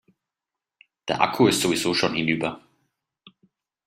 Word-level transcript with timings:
Der 1.09 1.21
Akku 1.21 1.45
ist 1.45 1.61
sowieso 1.61 1.93
schon 1.93 2.15
hinüber. 2.15 2.63